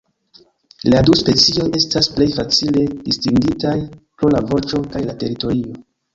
La 0.93 1.01
du 1.09 1.17
specioj 1.19 1.65
estas 1.79 2.09
plej 2.15 2.27
facile 2.39 2.87
distingitaj 3.09 3.75
pro 4.01 4.33
la 4.39 4.43
voĉo 4.55 4.83
kaj 4.97 5.05
la 5.07 5.19
teritorio. 5.23 5.81